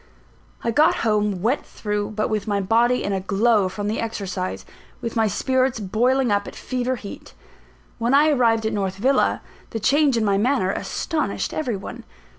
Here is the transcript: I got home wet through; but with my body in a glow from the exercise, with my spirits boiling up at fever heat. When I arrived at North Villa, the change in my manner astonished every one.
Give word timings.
I 0.63 0.71
got 0.71 0.95
home 1.05 1.43
wet 1.43 1.63
through; 1.63 2.13
but 2.15 2.27
with 2.27 2.47
my 2.47 2.59
body 2.59 3.03
in 3.03 3.13
a 3.13 3.19
glow 3.19 3.69
from 3.69 3.87
the 3.87 3.99
exercise, 3.99 4.65
with 4.99 5.15
my 5.15 5.27
spirits 5.27 5.79
boiling 5.79 6.31
up 6.31 6.47
at 6.47 6.55
fever 6.55 6.95
heat. 6.95 7.35
When 7.99 8.15
I 8.15 8.31
arrived 8.31 8.65
at 8.65 8.73
North 8.73 8.95
Villa, 8.95 9.43
the 9.69 9.79
change 9.79 10.17
in 10.17 10.25
my 10.25 10.39
manner 10.39 10.71
astonished 10.71 11.53
every 11.53 11.77
one. 11.77 12.03